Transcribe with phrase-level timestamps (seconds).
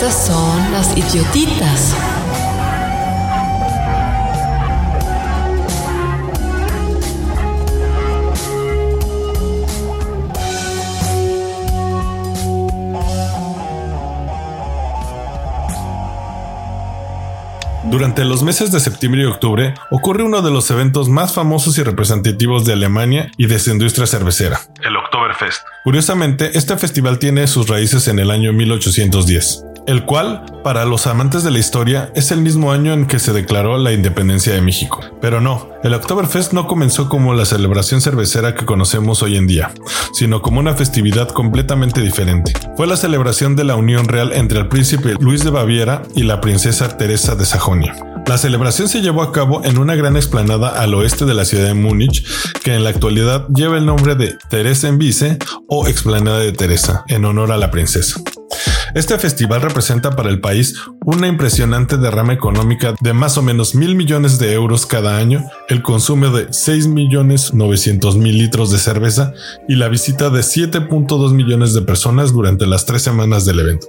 [0.00, 1.94] Las idiotitas.
[17.84, 21.82] Durante los meses de septiembre y octubre ocurre uno de los eventos más famosos y
[21.82, 25.62] representativos de Alemania y de su industria cervecera, el Oktoberfest.
[25.84, 31.42] Curiosamente, este festival tiene sus raíces en el año 1810 el cual, para los amantes
[31.42, 35.00] de la historia, es el mismo año en que se declaró la independencia de México.
[35.20, 39.72] Pero no, el Oktoberfest no comenzó como la celebración cervecera que conocemos hoy en día,
[40.12, 42.52] sino como una festividad completamente diferente.
[42.76, 46.40] Fue la celebración de la unión real entre el príncipe Luis de Baviera y la
[46.40, 47.96] princesa Teresa de Sajonia.
[48.26, 51.66] La celebración se llevó a cabo en una gran explanada al oeste de la ciudad
[51.66, 52.24] de Múnich,
[52.62, 57.04] que en la actualidad lleva el nombre de Teresa en Vice o Explanada de Teresa,
[57.08, 58.22] en honor a la princesa.
[58.94, 63.94] Este festival representa para el país una impresionante derrama económica de más o menos mil
[63.94, 69.32] millones de euros cada año, el consumo de 6 millones 900 mil litros de cerveza
[69.68, 73.86] y la visita de 7.2 millones de personas durante las tres semanas del evento.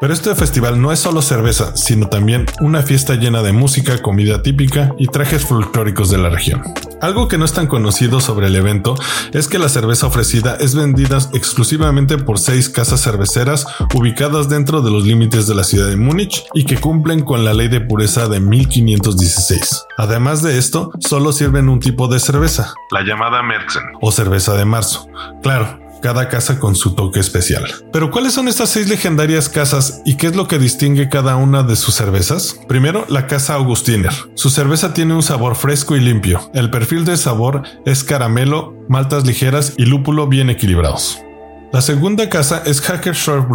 [0.00, 4.42] Pero este festival no es solo cerveza, sino también una fiesta llena de música, comida
[4.42, 6.62] típica y trajes folclóricos de la región.
[7.00, 8.96] Algo que no es tan conocido sobre el evento
[9.32, 14.90] es que la cerveza ofrecida es vendida exclusivamente por seis casas cerveceras ubicadas dentro de
[14.90, 18.28] los límites de la ciudad de Múnich y que cumplen con la ley de pureza
[18.28, 19.84] de 1516.
[19.96, 24.64] Además de esto, solo sirven un tipo de cerveza, la llamada Märzen o cerveza de
[24.64, 25.06] marzo.
[25.42, 27.64] Claro, cada casa con su toque especial.
[27.90, 31.62] Pero ¿cuáles son estas seis legendarias casas y qué es lo que distingue cada una
[31.62, 32.60] de sus cervezas?
[32.68, 34.12] Primero, la casa Augustiner.
[34.34, 36.50] Su cerveza tiene un sabor fresco y limpio.
[36.52, 41.20] El perfil de sabor es caramelo, maltas ligeras y lúpulo bien equilibrados.
[41.74, 43.48] La segunda casa es Hacker Short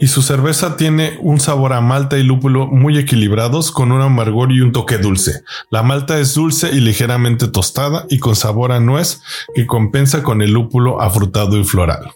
[0.00, 4.50] y su cerveza tiene un sabor a malta y lúpulo muy equilibrados con un amargor
[4.50, 5.44] y un toque dulce.
[5.70, 9.22] La malta es dulce y ligeramente tostada y con sabor a nuez
[9.54, 12.10] que compensa con el lúpulo afrutado y floral.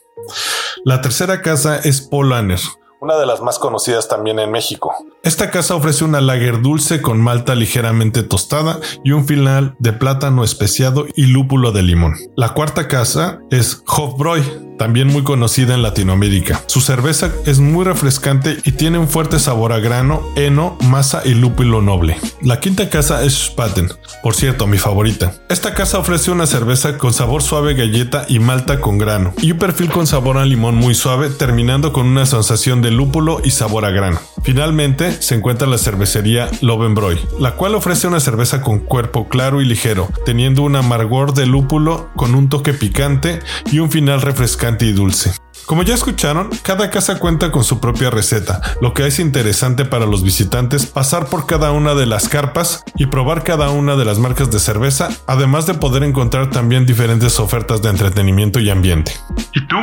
[0.84, 2.58] La tercera casa es Polaner,
[3.00, 4.92] una de las más conocidas también en México.
[5.22, 10.42] Esta casa ofrece una lager dulce con malta ligeramente tostada y un final de plátano
[10.42, 12.14] especiado y lúpulo de limón.
[12.36, 16.62] La cuarta casa es Hofbräu, también muy conocida en Latinoamérica.
[16.66, 21.34] Su cerveza es muy refrescante y tiene un fuerte sabor a grano, heno, masa y
[21.34, 22.16] lúpulo noble.
[22.40, 23.90] La quinta casa es Spaten,
[24.22, 25.34] por cierto, mi favorita.
[25.48, 29.58] Esta casa ofrece una cerveza con sabor suave galleta y malta con grano, y un
[29.58, 33.84] perfil con sabor a limón muy suave, terminando con una sensación de lúpulo y sabor
[33.84, 34.20] a grano.
[34.44, 39.64] Finalmente, se encuentra la cervecería Lovenbräu, la cual ofrece una cerveza con cuerpo claro y
[39.64, 43.40] ligero, teniendo un amargor de lúpulo con un toque picante
[43.72, 45.32] y un final refrescante y dulce.
[45.66, 50.06] Como ya escucharon, cada casa cuenta con su propia receta, lo que es interesante para
[50.06, 54.18] los visitantes pasar por cada una de las carpas y probar cada una de las
[54.18, 59.12] marcas de cerveza, además de poder encontrar también diferentes ofertas de entretenimiento y ambiente.
[59.52, 59.76] ¿Y tú?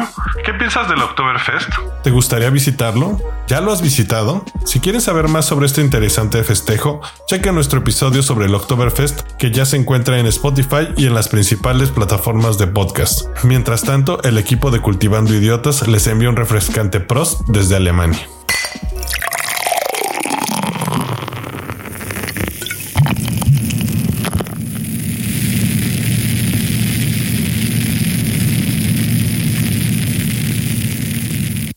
[0.43, 1.69] ¿Qué piensas del Oktoberfest?
[2.03, 3.19] ¿Te gustaría visitarlo?
[3.47, 4.43] ¿Ya lo has visitado?
[4.65, 9.51] Si quieres saber más sobre este interesante festejo, checa nuestro episodio sobre el Oktoberfest que
[9.51, 13.27] ya se encuentra en Spotify y en las principales plataformas de podcast.
[13.43, 18.27] Mientras tanto, el equipo de Cultivando Idiotas les envía un refrescante Prost desde Alemania.